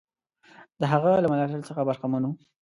[0.79, 2.33] د هغه له ملاتړ څخه برخمن وو.